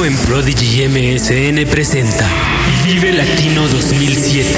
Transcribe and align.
Solo 0.00 0.12
en 0.12 0.16
Prodigy 0.16 0.88
MSN 0.88 1.68
presenta 1.70 2.26
Vive 2.86 3.12
Latino 3.12 3.68
2007. 3.68 4.48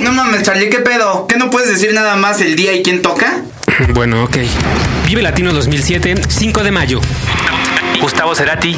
No 0.00 0.10
mames, 0.10 0.42
Charlie, 0.42 0.68
¿qué 0.70 0.80
pedo? 0.80 1.28
¿Qué 1.28 1.36
no 1.36 1.50
puedes 1.50 1.68
decir 1.68 1.94
nada 1.94 2.16
más 2.16 2.40
el 2.40 2.56
día 2.56 2.72
y 2.72 2.82
quién 2.82 3.00
toca? 3.00 3.42
Bueno, 3.94 4.24
ok. 4.24 4.38
Vive 5.06 5.22
Latino 5.22 5.52
2007, 5.52 6.14
5 6.26 6.64
de 6.64 6.70
mayo. 6.72 7.00
Gustavo 8.00 8.34
Cerati. 8.34 8.76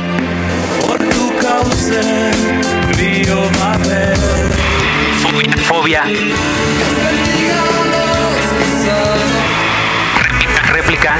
Por 0.87 0.99
tu 0.99 1.35
causa, 1.39 2.03
río 2.99 3.41
Mabel. 3.59 4.15
Fobia. 5.67 6.05
Réplica. 10.71 11.19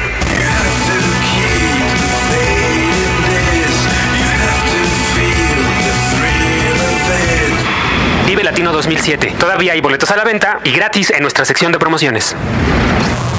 Latino 8.57 8.73
2007. 8.73 9.35
Todavía 9.39 9.75
hay 9.75 9.83
boletos 9.83 10.11
a 10.13 10.17
la 10.17 10.25
venta 10.25 10.61
y 10.65 10.73
gratis 10.73 11.11
en 11.11 11.21
nuestra 11.21 11.45
sección 11.45 11.73
de 11.73 11.79
promociones. 11.79 12.35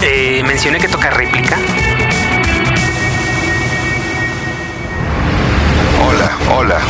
Eh, 0.03 0.43
mencioné 0.45 0.77
que 0.77 0.87
toca 0.87 1.09
réplica. 1.09 1.57
Hola, 6.05 6.31
hola. 6.55 6.81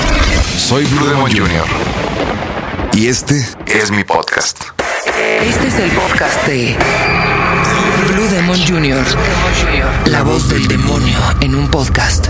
Soy 0.58 0.84
Blue 0.88 1.08
Demon 1.08 1.32
Jr. 1.32 1.64
Y 2.92 3.08
este 3.08 3.48
es 3.66 3.92
mi 3.92 4.04
podcast. 4.04 4.62
Este 5.42 5.68
es 5.68 5.80
el 5.80 5.92
podcast 5.92 6.46
de 6.48 6.76
Blue 8.12 8.28
Demon 8.28 8.60
Jr. 8.60 9.06
La 10.08 10.24
voz 10.24 10.50
del 10.50 10.68
demonio 10.68 11.18
en 11.40 11.56
un 11.56 11.70
podcast. 11.70 12.28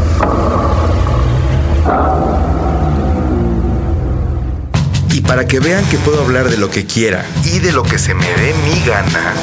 Y 5.18 5.22
para 5.22 5.48
que 5.48 5.60
vean 5.60 5.84
que 5.90 5.98
puedo 5.98 6.22
hablar 6.22 6.48
de 6.48 6.58
lo 6.58 6.70
que 6.70 6.86
quiera 6.86 7.26
y 7.44 7.58
de 7.58 7.72
lo 7.72 7.82
que 7.82 7.98
se 7.98 8.14
me 8.14 8.24
dé 8.24 8.54
mi 8.64 8.80
gana, 8.86 9.34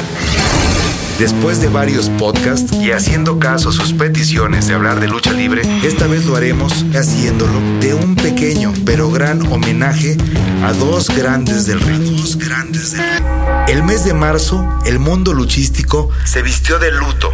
después 1.19 1.59
de 1.59 1.67
varios 1.67 2.07
podcasts 2.11 2.71
y 2.77 2.91
haciendo 2.91 3.39
caso 3.39 3.67
a 3.67 3.73
sus 3.73 3.91
peticiones 3.91 4.69
de 4.69 4.73
hablar 4.73 5.01
de 5.01 5.09
lucha 5.09 5.33
libre, 5.33 5.63
esta 5.83 6.07
vez 6.07 6.23
lo 6.23 6.37
haremos 6.37 6.85
haciéndolo 6.93 7.59
de 7.81 7.93
un 7.93 8.15
pequeño 8.15 8.71
pero 8.85 9.11
gran 9.11 9.51
homenaje 9.51 10.15
a 10.63 10.71
dos 10.71 11.09
grandes 11.09 11.65
del 11.65 11.81
ring. 11.81 12.21
Dos 12.21 12.37
grandes 12.37 12.93
del 12.93 13.01
ring. 13.01 13.25
El 13.67 13.83
mes 13.83 14.05
de 14.05 14.13
marzo, 14.13 14.65
el 14.85 14.99
mundo 14.99 15.33
luchístico 15.33 16.09
se 16.23 16.41
vistió 16.41 16.79
de 16.79 16.91
luto, 16.93 17.33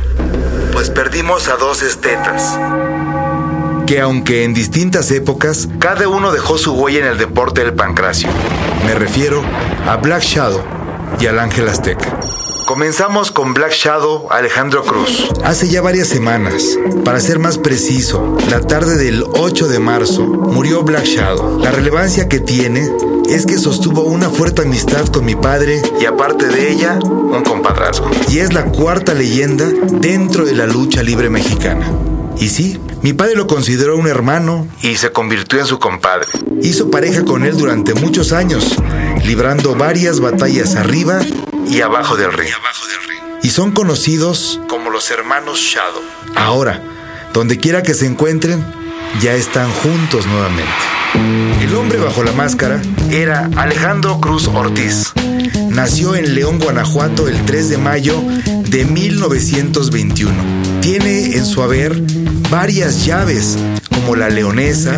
pues 0.74 0.90
perdimos 0.90 1.48
a 1.48 1.58
dos 1.58 1.84
estetas 1.84 2.58
que 3.92 4.00
aunque 4.00 4.46
en 4.46 4.54
distintas 4.54 5.12
épocas, 5.12 5.68
cada 5.78 6.08
uno 6.08 6.32
dejó 6.32 6.58
su 6.58 6.72
huella 6.72 7.00
en 7.00 7.08
el 7.08 7.18
deporte 7.18 7.60
del 7.60 7.74
pancracio. 7.74 8.30
Me 8.86 8.96
refiero 8.96 9.44
a 9.86 9.98
Black 9.98 10.24
Shadow 10.24 10.64
y 11.20 11.26
al 11.26 11.38
Ángel 11.40 11.68
Azteca. 11.68 12.18
Comenzamos 12.66 13.32
con 13.32 13.54
Black 13.54 13.74
Shadow 13.74 14.30
Alejandro 14.32 14.86
Cruz. 14.86 15.28
Hace 15.44 15.68
ya 15.68 15.82
varias 15.82 16.08
semanas, 16.08 16.80
para 17.04 17.20
ser 17.20 17.38
más 17.38 17.58
preciso, 17.58 18.38
la 18.50 18.62
tarde 18.62 18.96
del 18.96 19.26
8 19.34 19.68
de 19.68 19.80
marzo 19.80 20.24
murió 20.24 20.84
Black 20.84 21.04
Shadow. 21.04 21.60
La 21.60 21.72
relevancia 21.72 22.30
que 22.30 22.40
tiene 22.40 22.90
es 23.30 23.46
que 23.46 23.58
sostuvo 23.58 24.04
una 24.04 24.30
fuerte 24.30 24.62
amistad 24.62 25.06
con 25.08 25.26
mi 25.26 25.36
padre 25.36 25.82
y 26.00 26.06
aparte 26.06 26.48
de 26.48 26.72
ella, 26.72 26.98
un 27.04 27.44
compadrazgo. 27.44 28.10
Y 28.30 28.40
es 28.40 28.54
la 28.54 28.64
cuarta 28.64 29.14
leyenda 29.14 29.66
dentro 29.66 30.46
de 30.46 30.54
la 30.54 30.66
lucha 30.66 31.04
libre 31.04 31.30
mexicana. 31.30 31.92
Y 32.40 32.50
sí, 32.50 32.80
mi 33.02 33.14
padre 33.14 33.36
lo 33.36 33.48
consideró 33.48 33.98
un 33.98 34.08
hermano 34.08 34.68
y 34.82 34.96
se 34.96 35.12
convirtió 35.12 35.60
en 35.60 35.66
su 35.66 35.80
compadre. 35.80 36.28
Hizo 36.62 36.90
pareja 36.90 37.24
con 37.24 37.46
él 37.46 37.58
durante 37.58 37.94
muchos 37.94 38.32
años, 38.32 38.76
librando 39.26 39.76
varias 39.76 40.20
batallas 40.20 40.76
arriba 40.76 41.22
y 41.68 41.82
abajo 41.82 42.16
del 42.16 42.34
ring. 42.34 42.52
Y 43.44 43.50
son 43.50 43.72
conocidos 43.72 44.60
como 44.68 44.90
los 44.90 45.10
hermanos 45.12 45.60
Shadow. 45.60 46.02
Ahora, 46.36 46.82
donde 47.34 47.58
quiera 47.58 47.84
que 47.84 47.94
se 47.94 48.06
encuentren, 48.06 48.64
ya 49.22 49.34
están 49.34 49.72
juntos 49.72 50.26
nuevamente. 50.28 50.72
El 51.62 51.76
hombre 51.76 52.00
bajo 52.00 52.24
la 52.24 52.32
máscara 52.32 52.82
era 53.10 53.50
Alejandro 53.58 54.20
Cruz 54.20 54.48
Ortiz. 54.48 55.14
Nació 55.70 56.16
en 56.16 56.36
León, 56.36 56.60
Guanajuato 56.60 57.28
el 57.28 57.44
3 57.46 57.70
de 57.70 57.78
mayo 57.78 58.22
de 58.70 58.86
1921. 58.86 60.34
Tiene 60.82 61.11
su 61.46 61.62
haber 61.62 62.02
varias 62.50 63.06
llaves, 63.06 63.58
como 63.90 64.16
la 64.16 64.30
leonesa, 64.30 64.98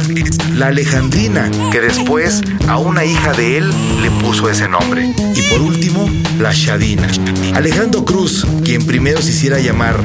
la 0.55 0.67
alejandrina, 0.67 1.49
que 1.71 1.79
después 1.79 2.41
a 2.67 2.77
una 2.77 3.05
hija 3.05 3.33
de 3.33 3.57
él 3.57 3.71
le 4.01 4.11
puso 4.11 4.49
ese 4.49 4.67
nombre. 4.67 5.13
Y 5.35 5.41
por 5.43 5.61
último, 5.61 6.09
la 6.39 6.51
shadina. 6.53 7.07
Alejandro 7.53 8.05
Cruz, 8.05 8.45
quien 8.63 8.85
primero 8.85 9.21
se 9.21 9.31
hiciera 9.31 9.59
llamar 9.59 9.99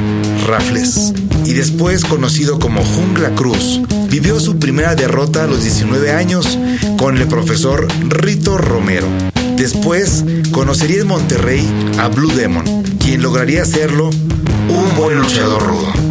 Rafles 0.46 1.12
y 1.44 1.54
después 1.54 2.04
conocido 2.04 2.58
como 2.58 2.84
Jungla 2.84 3.30
Cruz, 3.34 3.80
vivió 4.08 4.38
su 4.40 4.58
primera 4.58 4.94
derrota 4.94 5.44
a 5.44 5.46
los 5.46 5.62
19 5.62 6.12
años 6.12 6.58
con 6.98 7.16
el 7.16 7.26
profesor 7.26 7.88
Rito 8.08 8.58
Romero. 8.58 9.08
Después 9.56 10.24
conocería 10.52 11.00
en 11.00 11.08
Monterrey 11.08 11.68
a 11.98 12.08
Blue 12.08 12.32
Demon, 12.32 12.64
quien 13.00 13.22
lograría 13.22 13.62
hacerlo 13.62 14.10
un 14.68 14.96
buen 14.96 15.18
luchador 15.18 15.62
rudo. 15.66 16.07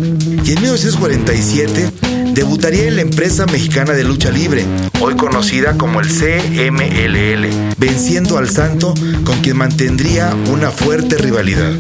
Y 0.48 0.54
en 0.54 0.62
1947 0.62 1.92
debutaría 2.32 2.88
en 2.88 2.96
la 2.96 3.02
empresa 3.02 3.46
mexicana 3.48 3.92
de 3.92 4.06
lucha 4.06 4.32
libre, 4.32 4.64
hoy 5.02 5.18
conocida 5.18 5.78
como 5.78 6.00
el 6.00 6.08
CMLL, 6.08 7.76
venciendo 7.78 8.38
al 8.38 8.50
Santo 8.50 8.94
con 9.26 9.42
quien 9.42 9.58
mantendría 9.58 10.34
una 10.50 10.72
fuerte 10.72 11.18
rivalidad. 11.18 11.74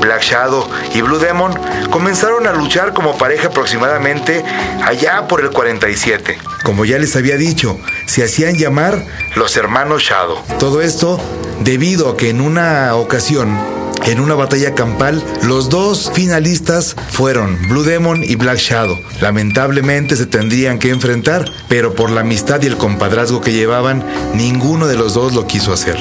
Black 0.00 0.22
Shadow 0.22 0.66
y 0.94 1.02
Blue 1.02 1.18
Demon 1.18 1.52
comenzaron 1.90 2.46
a 2.46 2.54
luchar 2.54 2.94
como 2.94 3.18
pareja 3.18 3.48
aproximadamente 3.48 4.42
allá 4.82 5.28
por 5.28 5.42
el 5.42 5.50
47. 5.50 6.38
Como 6.64 6.86
ya 6.86 6.98
les 6.98 7.16
había 7.16 7.36
dicho, 7.36 7.78
se 8.06 8.24
hacían 8.24 8.56
llamar 8.56 9.04
los 9.34 9.58
hermanos 9.58 10.04
Shadow. 10.04 10.38
Todo 10.58 10.80
esto 10.80 11.20
debido 11.60 12.08
a 12.08 12.16
que 12.16 12.30
en 12.30 12.40
una 12.40 12.94
ocasión 12.94 13.75
en 14.06 14.20
una 14.20 14.34
batalla 14.34 14.72
campal, 14.74 15.22
los 15.42 15.68
dos 15.68 16.12
finalistas 16.14 16.94
fueron 17.10 17.58
Blue 17.68 17.82
Demon 17.82 18.22
y 18.22 18.36
Black 18.36 18.58
Shadow. 18.58 18.98
Lamentablemente 19.20 20.14
se 20.14 20.26
tendrían 20.26 20.78
que 20.78 20.90
enfrentar, 20.90 21.50
pero 21.68 21.94
por 21.94 22.10
la 22.10 22.20
amistad 22.20 22.62
y 22.62 22.66
el 22.66 22.76
compadrazgo 22.76 23.40
que 23.40 23.52
llevaban, 23.52 24.04
ninguno 24.34 24.86
de 24.86 24.96
los 24.96 25.14
dos 25.14 25.34
lo 25.34 25.46
quiso 25.46 25.72
hacer. 25.72 25.96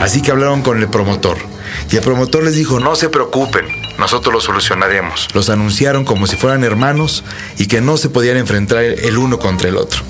Así 0.00 0.20
que 0.20 0.32
hablaron 0.32 0.60
con 0.60 0.78
el 0.78 0.88
promotor. 0.88 1.38
Y 1.90 1.96
el 1.96 2.02
promotor 2.02 2.44
les 2.44 2.56
dijo, 2.56 2.78
no 2.78 2.94
se 2.94 3.08
preocupen, 3.08 3.64
nosotros 3.98 4.34
lo 4.34 4.40
solucionaremos. 4.40 5.28
Los 5.34 5.48
anunciaron 5.48 6.04
como 6.04 6.26
si 6.26 6.36
fueran 6.36 6.62
hermanos 6.62 7.24
y 7.56 7.66
que 7.66 7.80
no 7.80 7.96
se 7.96 8.10
podían 8.10 8.36
enfrentar 8.36 8.84
el 8.84 9.16
uno 9.16 9.38
contra 9.38 9.68
el 9.68 9.76
otro. 9.76 10.02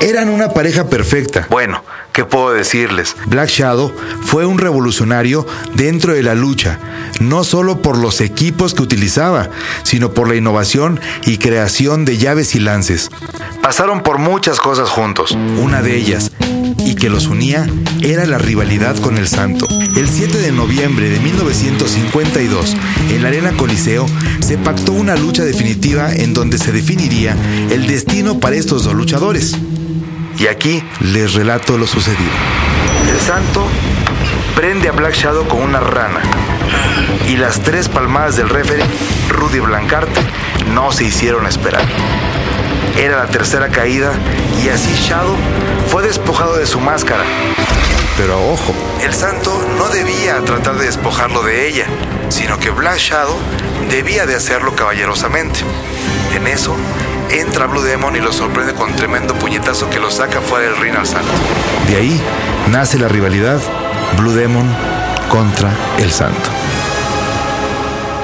Eran 0.00 0.30
una 0.30 0.48
pareja 0.48 0.88
perfecta. 0.88 1.46
Bueno, 1.50 1.84
¿qué 2.14 2.24
puedo 2.24 2.52
decirles? 2.52 3.14
Black 3.26 3.50
Shadow 3.50 3.92
fue 4.24 4.46
un 4.46 4.56
revolucionario 4.56 5.46
dentro 5.74 6.14
de 6.14 6.22
la 6.22 6.34
lucha, 6.34 6.78
no 7.20 7.44
solo 7.44 7.82
por 7.82 7.98
los 7.98 8.22
equipos 8.22 8.72
que 8.72 8.82
utilizaba, 8.82 9.50
sino 9.82 10.14
por 10.14 10.26
la 10.26 10.36
innovación 10.36 10.98
y 11.26 11.36
creación 11.36 12.06
de 12.06 12.16
llaves 12.16 12.54
y 12.54 12.60
lances. 12.60 13.10
Pasaron 13.60 14.02
por 14.02 14.16
muchas 14.16 14.58
cosas 14.58 14.88
juntos. 14.88 15.32
Una 15.32 15.82
de 15.82 15.96
ellas, 15.96 16.32
y 16.78 16.94
que 16.94 17.10
los 17.10 17.26
unía, 17.26 17.68
era 18.00 18.24
la 18.24 18.38
rivalidad 18.38 18.96
con 18.96 19.18
el 19.18 19.28
Santo. 19.28 19.68
El 19.96 20.08
7 20.08 20.38
de 20.38 20.50
noviembre 20.50 21.10
de 21.10 21.20
1952, 21.20 22.74
en 23.10 23.22
la 23.22 23.28
Arena 23.28 23.52
Coliseo, 23.52 24.06
se 24.40 24.56
pactó 24.56 24.92
una 24.92 25.14
lucha 25.14 25.44
definitiva 25.44 26.10
en 26.10 26.32
donde 26.32 26.56
se 26.56 26.72
definiría 26.72 27.36
el 27.70 27.86
destino 27.86 28.40
para 28.40 28.56
estos 28.56 28.84
dos 28.84 28.94
luchadores. 28.94 29.56
Y 30.40 30.46
aquí 30.46 30.82
les 31.00 31.34
relato 31.34 31.76
lo 31.76 31.86
sucedido. 31.86 32.30
El 33.10 33.20
santo 33.20 33.66
prende 34.56 34.88
a 34.88 34.92
Black 34.92 35.12
Shadow 35.12 35.46
con 35.46 35.60
una 35.60 35.80
rana. 35.80 36.22
Y 37.28 37.36
las 37.36 37.60
tres 37.60 37.90
palmadas 37.90 38.38
del 38.38 38.48
referee, 38.48 38.86
Rudy 39.28 39.60
Blancarte, 39.60 40.18
no 40.72 40.92
se 40.92 41.04
hicieron 41.04 41.46
esperar. 41.46 41.82
Era 42.96 43.18
la 43.18 43.26
tercera 43.26 43.68
caída 43.68 44.12
y 44.64 44.70
así 44.70 44.94
Shadow 44.94 45.36
fue 45.88 46.02
despojado 46.04 46.56
de 46.56 46.66
su 46.66 46.80
máscara. 46.80 47.22
Pero 48.16 48.40
ojo, 48.50 48.74
el 49.04 49.12
santo 49.12 49.62
no 49.76 49.88
debía 49.88 50.42
tratar 50.46 50.76
de 50.76 50.86
despojarlo 50.86 51.42
de 51.42 51.68
ella, 51.68 51.84
sino 52.30 52.58
que 52.58 52.70
Black 52.70 52.96
Shadow 52.96 53.36
debía 53.90 54.24
de 54.24 54.36
hacerlo 54.36 54.74
caballerosamente. 54.74 55.60
En 56.34 56.46
eso, 56.46 56.74
entra 57.32 57.66
Blue 57.66 57.82
Demon 57.82 58.16
y 58.16 58.20
lo 58.20 58.32
sorprende 58.32 58.74
con 58.74 58.94
tremendo 58.96 59.34
puñetazo 59.34 59.88
que 59.88 60.00
lo 60.00 60.10
saca 60.10 60.40
fuera 60.40 60.66
del 60.66 60.76
ring 60.76 60.96
al 60.96 61.06
santo. 61.06 61.30
De 61.88 61.96
ahí 61.96 62.20
nace 62.70 62.98
la 62.98 63.08
rivalidad 63.08 63.60
Blue 64.16 64.32
Demon 64.32 64.66
contra 65.28 65.72
el 65.98 66.10
santo. 66.10 66.50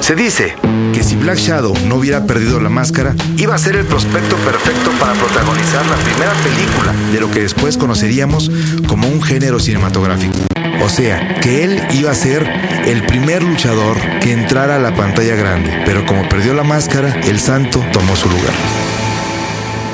Se 0.01 0.15
dice 0.15 0.55
que 0.93 1.03
si 1.03 1.15
Black 1.15 1.37
Shadow 1.37 1.73
no 1.85 1.95
hubiera 1.95 2.25
perdido 2.25 2.59
la 2.59 2.69
máscara, 2.69 3.13
iba 3.37 3.55
a 3.55 3.57
ser 3.57 3.75
el 3.75 3.85
prospecto 3.85 4.35
perfecto 4.37 4.89
para 4.99 5.13
protagonizar 5.13 5.85
la 5.85 5.95
primera 5.97 6.31
película 6.43 6.93
de 7.11 7.19
lo 7.19 7.29
que 7.29 7.41
después 7.41 7.77
conoceríamos 7.77 8.49
como 8.87 9.07
un 9.07 9.21
género 9.21 9.59
cinematográfico. 9.59 10.37
O 10.81 10.89
sea, 10.89 11.39
que 11.41 11.63
él 11.65 11.81
iba 11.91 12.11
a 12.11 12.15
ser 12.15 12.47
el 12.85 13.05
primer 13.05 13.43
luchador 13.43 13.97
que 14.21 14.31
entrara 14.31 14.77
a 14.77 14.79
la 14.79 14.95
pantalla 14.95 15.35
grande, 15.35 15.81
pero 15.85 16.05
como 16.05 16.29
perdió 16.29 16.53
la 16.53 16.63
máscara, 16.63 17.19
el 17.25 17.39
santo 17.39 17.83
tomó 17.91 18.15
su 18.15 18.29
lugar. 18.29 18.53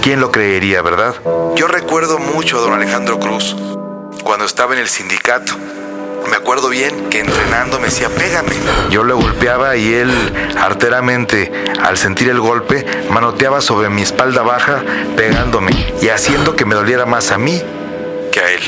¿Quién 0.03 0.19
lo 0.19 0.31
creería, 0.31 0.81
verdad? 0.81 1.15
Yo 1.55 1.65
recuerdo 1.67 2.19
mucho 2.19 2.57
a 2.57 2.61
don 2.61 2.73
Alejandro 2.73 3.21
Cruz 3.21 3.55
cuando 4.25 4.43
estaba 4.43 4.73
en 4.73 4.81
el 4.81 4.89
sindicato. 4.89 5.53
Me 6.29 6.35
acuerdo 6.35 6.67
bien 6.67 7.09
que 7.09 7.21
entrenando 7.21 7.79
me 7.79 7.85
decía, 7.85 8.09
pégame. 8.09 8.51
Yo 8.89 9.05
le 9.05 9.13
golpeaba 9.13 9.77
y 9.77 9.93
él, 9.93 10.11
arteramente, 10.59 11.53
al 11.81 11.97
sentir 11.97 12.27
el 12.27 12.41
golpe, 12.41 12.85
manoteaba 13.11 13.61
sobre 13.61 13.87
mi 13.87 14.01
espalda 14.01 14.41
baja, 14.41 14.83
pegándome 15.15 15.71
y 16.01 16.09
haciendo 16.09 16.53
que 16.53 16.65
me 16.65 16.75
doliera 16.75 17.05
más 17.05 17.31
a 17.31 17.37
mí 17.37 17.61
que 18.33 18.39
a 18.41 18.51
él. 18.51 18.61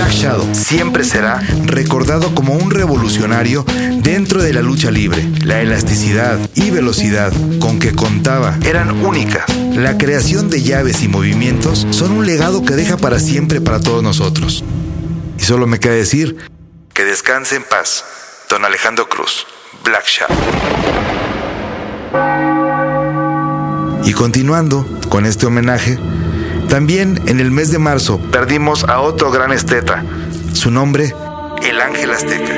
Black 0.00 0.12
Shadow 0.12 0.54
siempre 0.54 1.04
será 1.04 1.42
recordado 1.66 2.34
como 2.34 2.54
un 2.54 2.70
revolucionario 2.70 3.66
dentro 3.98 4.42
de 4.42 4.54
la 4.54 4.62
lucha 4.62 4.90
libre. 4.90 5.22
La 5.44 5.60
elasticidad 5.60 6.38
y 6.54 6.70
velocidad 6.70 7.30
con 7.58 7.78
que 7.78 7.92
contaba 7.94 8.58
eran 8.64 9.04
únicas. 9.04 9.44
La 9.74 9.98
creación 9.98 10.48
de 10.48 10.62
llaves 10.62 11.02
y 11.02 11.08
movimientos 11.08 11.86
son 11.90 12.12
un 12.12 12.24
legado 12.24 12.64
que 12.64 12.76
deja 12.76 12.96
para 12.96 13.18
siempre 13.18 13.60
para 13.60 13.78
todos 13.78 14.02
nosotros. 14.02 14.64
Y 15.38 15.42
solo 15.42 15.66
me 15.66 15.78
queda 15.78 15.92
decir 15.92 16.38
que 16.94 17.04
descanse 17.04 17.56
en 17.56 17.64
paz, 17.64 18.02
don 18.48 18.64
Alejandro 18.64 19.06
Cruz, 19.06 19.46
Black 19.84 20.06
Shadow. 20.06 20.36
Y 24.06 24.14
continuando 24.14 24.86
con 25.10 25.26
este 25.26 25.44
homenaje, 25.44 25.98
también 26.70 27.20
en 27.26 27.40
el 27.40 27.50
mes 27.50 27.72
de 27.72 27.80
marzo 27.80 28.20
perdimos 28.30 28.84
a 28.84 29.00
otro 29.00 29.32
gran 29.32 29.50
esteta, 29.50 30.04
su 30.52 30.70
nombre, 30.70 31.12
el 31.68 31.80
Ángel 31.80 32.12
Azteca. 32.12 32.54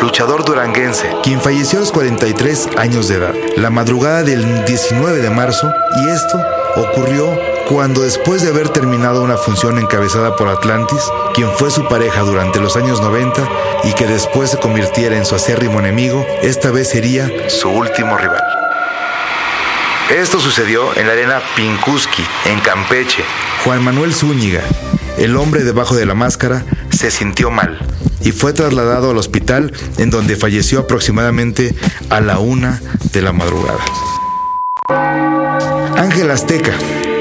Luchador 0.00 0.44
duranguense, 0.44 1.10
quien 1.24 1.40
falleció 1.40 1.78
a 1.78 1.80
los 1.80 1.90
43 1.90 2.68
años 2.78 3.08
de 3.08 3.16
edad, 3.16 3.34
la 3.56 3.70
madrugada 3.70 4.22
del 4.22 4.64
19 4.64 5.18
de 5.18 5.30
marzo, 5.30 5.68
y 5.96 6.10
esto 6.10 6.40
ocurrió 6.76 7.36
cuando 7.68 8.02
después 8.02 8.42
de 8.42 8.50
haber 8.50 8.68
terminado 8.68 9.22
una 9.22 9.36
función 9.36 9.78
encabezada 9.78 10.36
por 10.36 10.46
Atlantis, 10.46 11.02
quien 11.34 11.50
fue 11.50 11.72
su 11.72 11.88
pareja 11.88 12.20
durante 12.20 12.60
los 12.60 12.76
años 12.76 13.00
90 13.00 13.48
y 13.82 13.94
que 13.94 14.06
después 14.06 14.50
se 14.50 14.58
convirtiera 14.58 15.16
en 15.16 15.24
su 15.24 15.34
acérrimo 15.34 15.80
enemigo, 15.80 16.24
esta 16.42 16.70
vez 16.70 16.90
sería 16.90 17.28
su 17.48 17.68
último 17.68 18.16
rival. 18.16 18.61
Esto 20.12 20.40
sucedió 20.40 20.94
en 20.94 21.06
la 21.06 21.14
arena 21.14 21.40
Pinkuski, 21.56 22.22
en 22.44 22.60
Campeche. 22.60 23.24
Juan 23.64 23.82
Manuel 23.82 24.12
Zúñiga, 24.12 24.60
el 25.16 25.36
hombre 25.38 25.64
debajo 25.64 25.94
de 25.96 26.04
la 26.04 26.14
máscara, 26.14 26.66
se 26.90 27.10
sintió 27.10 27.50
mal 27.50 27.78
y 28.20 28.32
fue 28.32 28.52
trasladado 28.52 29.12
al 29.12 29.16
hospital 29.16 29.72
en 29.96 30.10
donde 30.10 30.36
falleció 30.36 30.80
aproximadamente 30.80 31.74
a 32.10 32.20
la 32.20 32.40
una 32.40 32.82
de 33.10 33.22
la 33.22 33.32
madrugada. 33.32 33.80
Ángel 35.96 36.30
Azteca 36.30 36.72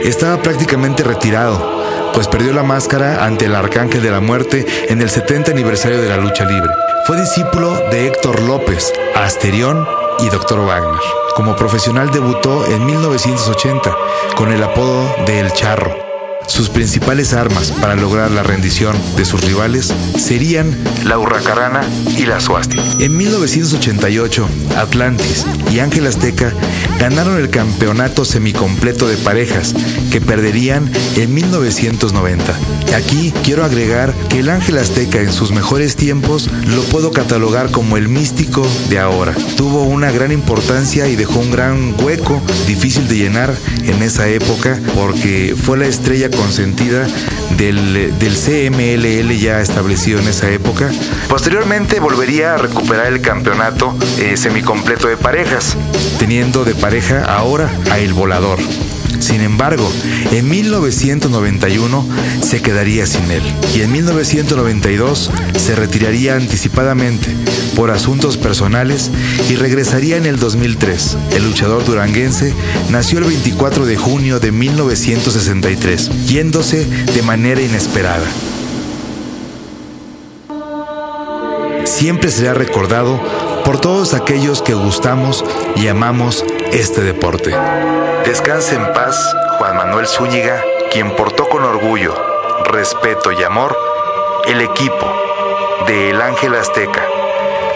estaba 0.04 0.42
prácticamente 0.42 1.04
retirado, 1.06 2.12
pues 2.14 2.28
perdió 2.28 2.52
la 2.52 2.64
máscara 2.64 3.26
ante 3.26 3.46
el 3.46 3.56
Arcángel 3.56 4.04
de 4.04 4.12
la 4.12 4.20
Muerte 4.20 4.66
en 4.90 5.02
el 5.02 5.10
70 5.10 5.52
aniversario 5.52 6.02
de 6.02 6.10
la 6.10 6.18
lucha 6.18 6.44
libre. 6.44 6.70
Fue 7.08 7.18
discípulo 7.18 7.74
de 7.90 8.08
Héctor 8.08 8.42
López, 8.42 8.92
Asterión 9.16 9.88
y 10.22 10.30
Dr. 10.30 10.66
Wagner. 10.66 11.02
Como 11.36 11.56
profesional 11.56 12.12
debutó 12.12 12.66
en 12.66 12.86
1980 12.86 13.96
con 14.36 14.52
el 14.52 14.64
apodo 14.64 15.04
de 15.26 15.40
El 15.40 15.54
Charro. 15.54 16.11
Sus 16.48 16.70
principales 16.70 17.34
armas 17.34 17.72
para 17.72 17.96
lograr 17.96 18.32
la 18.32 18.44
rendición 18.44 18.96
de 19.16 19.26
sus 19.26 19.42
rivales 19.42 19.94
serían 20.18 20.76
la 21.06 21.18
hurracarana 21.18 21.82
y 22.18 22.26
la 22.26 22.40
suástica. 22.40 22.84
En 23.00 23.16
1988, 23.16 24.48
Atlantis 24.78 25.46
y 25.72 25.80
Ángel 25.80 26.08
Azteca 26.08 26.54
ganaron 27.00 27.38
el 27.38 27.50
campeonato 27.50 28.26
semicompleto 28.26 29.08
de 29.08 29.18
parejas 29.18 29.74
que 30.12 30.22
perderían 30.22 30.92
en 31.16 31.34
1990. 31.34 32.54
Aquí 32.96 33.34
quiero 33.44 33.64
agregar 33.64 34.14
que 34.30 34.40
el 34.40 34.50
Ángel 34.50 34.78
Azteca 34.78 35.22
en 35.22 35.32
sus 35.32 35.52
mejores 35.52 35.96
tiempos 35.96 36.50
lo 36.68 36.82
puedo 36.84 37.12
catalogar 37.12 37.72
como 37.72 37.98
el 37.98 38.10
místico 38.10 38.68
de 38.90 39.00
ahora. 39.00 39.34
Tuvo 39.56 39.84
una 39.84 40.12
gran 40.12 40.32
importancia 40.32 41.08
y 41.08 41.16
dejó 41.16 41.40
un 41.40 41.52
gran 41.52 41.96
hueco 42.04 42.42
difícil 42.68 43.08
de 43.08 43.16
llenar 43.16 43.56
en 43.84 44.04
esa 44.04 44.28
época 44.28 44.80
porque 44.96 45.56
fue 45.56 45.78
la 45.78 45.88
estrella 45.88 46.30
consentida 46.32 47.08
del, 47.58 48.18
del 48.18 48.36
CMLL 48.36 49.38
ya 49.38 49.62
establecido 49.62 50.20
en 50.20 50.28
esa 50.28 50.50
época. 50.50 50.90
Posteriormente 51.30 52.00
volvería 52.00 52.56
a 52.56 52.58
recuperar 52.58 53.08
el 53.08 53.22
campeonato 53.22 53.96
eh, 54.20 54.38
semicompleto 54.38 55.08
de 55.08 55.18
parejas, 55.18 55.78
teniendo 56.20 56.64
de 56.64 56.76
pareja 56.76 57.24
ahora 57.26 57.70
a 57.92 58.00
El 58.00 58.14
Volador. 58.14 58.60
Sin 59.20 59.42
embargo, 59.42 59.92
en 60.32 60.50
1991 60.50 62.08
se 62.42 62.62
quedaría 62.62 63.06
sin 63.06 63.30
él 63.32 63.44
y 63.76 63.82
en 63.82 63.92
1992 63.92 65.32
se 65.58 65.76
retiraría 65.76 66.36
anticipadamente 66.36 67.36
por 67.76 67.92
asuntos 67.92 68.38
personales 68.38 69.12
y 69.50 69.56
regresaría 69.56 70.18
en 70.18 70.26
el 70.26 70.40
2003. 70.40 71.18
El 71.36 71.46
luchador 71.46 71.86
duranguense 71.86 72.54
nació 72.90 73.20
el 73.20 73.26
24 73.26 73.86
de 73.86 73.98
junio 73.98 74.40
de 74.40 74.52
1963, 74.52 76.28
yéndose 76.28 76.86
de 76.86 77.22
manera 77.22 77.62
inesperada. 77.62 78.28
Siempre 81.86 82.32
será 82.32 82.54
recordado 82.54 83.22
por 83.64 83.80
todos 83.80 84.14
aquellos 84.14 84.62
que 84.62 84.74
gustamos 84.74 85.46
y 85.76 85.88
amamos 85.88 86.44
este 86.72 87.02
deporte. 87.02 87.56
Descanse 88.26 88.76
en 88.76 88.94
paz 88.94 89.16
Juan 89.58 89.78
Manuel 89.78 90.08
Zúñiga, 90.08 90.62
quien 90.92 91.16
portó 91.16 91.50
con 91.50 91.64
orgullo, 91.64 92.14
respeto 92.66 93.32
y 93.32 93.44
amor 93.44 93.78
el 94.48 94.62
equipo 94.62 95.12
de 95.88 96.12
El 96.12 96.22
Ángel 96.22 96.56
Azteca, 96.56 97.04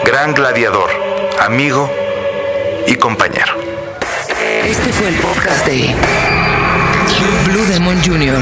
gran 0.04 0.34
gladiador, 0.34 0.90
amigo 1.40 1.90
y 2.86 2.94
compañero. 2.96 3.54
Este 4.64 4.92
fue 4.92 5.08
el 5.08 5.14
podcast 5.16 5.66
de 5.66 5.94
Blue 7.46 7.64
Demon 7.66 8.02
Jr., 8.04 8.38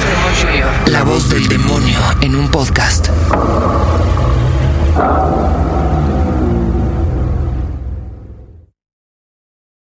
la 0.86 1.02
voz 1.02 1.28
del 1.30 1.48
demonio 1.48 1.98
en 2.20 2.36
un 2.36 2.48
podcast. 2.50 3.08